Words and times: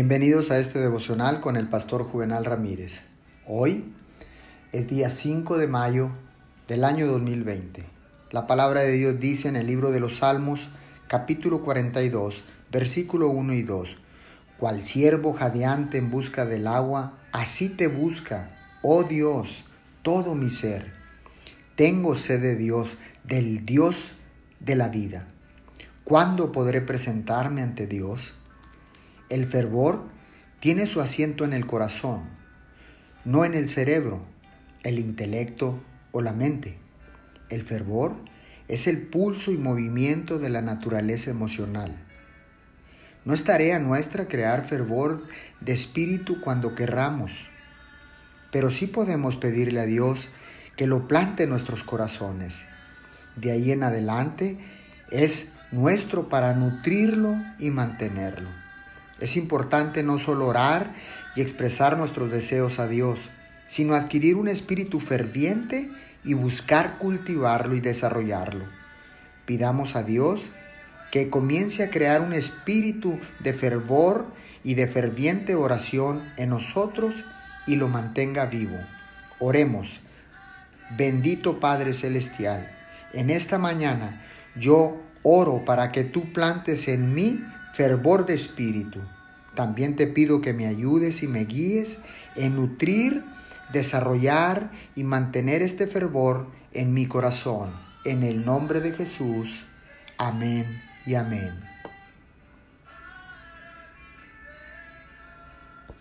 Bienvenidos 0.00 0.52
a 0.52 0.60
este 0.60 0.78
devocional 0.78 1.40
con 1.40 1.56
el 1.56 1.66
pastor 1.66 2.04
Juvenal 2.04 2.44
Ramírez. 2.44 3.00
Hoy 3.48 3.92
es 4.70 4.86
día 4.86 5.10
5 5.10 5.58
de 5.58 5.66
mayo 5.66 6.10
del 6.68 6.84
año 6.84 7.08
2020. 7.08 7.84
La 8.30 8.46
palabra 8.46 8.82
de 8.82 8.92
Dios 8.92 9.18
dice 9.18 9.48
en 9.48 9.56
el 9.56 9.66
libro 9.66 9.90
de 9.90 9.98
los 9.98 10.18
Salmos, 10.18 10.70
capítulo 11.08 11.62
42, 11.62 12.44
versículo 12.70 13.30
1 13.30 13.54
y 13.54 13.62
2, 13.64 13.96
Cual 14.56 14.84
siervo 14.84 15.32
jadeante 15.32 15.98
en 15.98 16.12
busca 16.12 16.46
del 16.46 16.68
agua, 16.68 17.18
así 17.32 17.68
te 17.68 17.88
busca, 17.88 18.50
oh 18.82 19.02
Dios, 19.02 19.64
todo 20.02 20.36
mi 20.36 20.48
ser. 20.48 20.92
Tengo 21.74 22.14
sed 22.14 22.40
de 22.40 22.54
Dios, 22.54 22.98
del 23.24 23.66
Dios 23.66 24.12
de 24.60 24.76
la 24.76 24.90
vida. 24.90 25.26
¿Cuándo 26.04 26.52
podré 26.52 26.82
presentarme 26.82 27.62
ante 27.62 27.88
Dios? 27.88 28.34
El 29.28 29.46
fervor 29.46 30.04
tiene 30.60 30.86
su 30.86 31.02
asiento 31.02 31.44
en 31.44 31.52
el 31.52 31.66
corazón, 31.66 32.22
no 33.26 33.44
en 33.44 33.52
el 33.52 33.68
cerebro, 33.68 34.24
el 34.84 34.98
intelecto 34.98 35.78
o 36.12 36.22
la 36.22 36.32
mente. 36.32 36.78
El 37.50 37.62
fervor 37.62 38.16
es 38.68 38.86
el 38.86 39.02
pulso 39.02 39.52
y 39.52 39.58
movimiento 39.58 40.38
de 40.38 40.48
la 40.48 40.62
naturaleza 40.62 41.30
emocional. 41.30 41.94
No 43.26 43.34
es 43.34 43.44
tarea 43.44 43.78
nuestra 43.78 44.28
crear 44.28 44.66
fervor 44.66 45.22
de 45.60 45.74
espíritu 45.74 46.40
cuando 46.40 46.74
querramos, 46.74 47.44
pero 48.50 48.70
sí 48.70 48.86
podemos 48.86 49.36
pedirle 49.36 49.80
a 49.80 49.86
Dios 49.86 50.28
que 50.76 50.86
lo 50.86 51.06
plante 51.06 51.42
en 51.42 51.50
nuestros 51.50 51.82
corazones. 51.82 52.60
De 53.36 53.52
ahí 53.52 53.72
en 53.72 53.82
adelante 53.82 54.56
es 55.10 55.52
nuestro 55.70 56.30
para 56.30 56.54
nutrirlo 56.54 57.36
y 57.58 57.68
mantenerlo. 57.68 58.48
Es 59.20 59.36
importante 59.36 60.02
no 60.02 60.18
solo 60.18 60.46
orar 60.46 60.94
y 61.34 61.40
expresar 61.40 61.96
nuestros 61.96 62.30
deseos 62.30 62.78
a 62.78 62.88
Dios, 62.88 63.18
sino 63.68 63.94
adquirir 63.94 64.36
un 64.36 64.48
espíritu 64.48 65.00
ferviente 65.00 65.90
y 66.24 66.34
buscar 66.34 66.98
cultivarlo 66.98 67.74
y 67.74 67.80
desarrollarlo. 67.80 68.64
Pidamos 69.44 69.96
a 69.96 70.02
Dios 70.02 70.42
que 71.10 71.30
comience 71.30 71.82
a 71.82 71.90
crear 71.90 72.20
un 72.20 72.32
espíritu 72.32 73.18
de 73.40 73.52
fervor 73.52 74.26
y 74.62 74.74
de 74.74 74.86
ferviente 74.86 75.54
oración 75.54 76.22
en 76.36 76.50
nosotros 76.50 77.14
y 77.66 77.76
lo 77.76 77.88
mantenga 77.88 78.46
vivo. 78.46 78.78
Oremos. 79.38 80.00
Bendito 80.96 81.60
Padre 81.60 81.92
Celestial, 81.92 82.66
en 83.12 83.30
esta 83.30 83.58
mañana 83.58 84.22
yo 84.58 84.96
oro 85.22 85.64
para 85.64 85.92
que 85.92 86.02
tú 86.04 86.32
plantes 86.32 86.88
en 86.88 87.14
mí 87.14 87.40
fervor 87.78 88.26
de 88.26 88.34
espíritu. 88.34 88.98
También 89.54 89.94
te 89.94 90.08
pido 90.08 90.40
que 90.40 90.52
me 90.52 90.66
ayudes 90.66 91.22
y 91.22 91.28
me 91.28 91.44
guíes 91.44 91.98
en 92.34 92.56
nutrir, 92.56 93.22
desarrollar 93.72 94.72
y 94.96 95.04
mantener 95.04 95.62
este 95.62 95.86
fervor 95.86 96.48
en 96.72 96.92
mi 96.92 97.06
corazón. 97.06 97.70
En 98.04 98.24
el 98.24 98.44
nombre 98.44 98.80
de 98.80 98.90
Jesús. 98.90 99.64
Amén 100.16 100.66
y 101.06 101.14
amén. 101.14 101.52